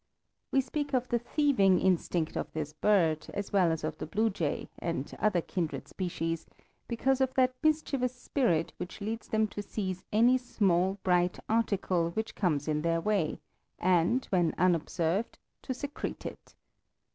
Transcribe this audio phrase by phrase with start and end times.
[0.51, 4.31] We speak of the "thieving" instinct of this bird, as well as of the blue
[4.31, 6.47] jay, and other kindred species,
[6.87, 12.33] because of that mischievous spirit which leads them to seize any small bright article which
[12.33, 13.37] comes in their way,
[13.77, 16.55] and, when unobserved, to secrete it.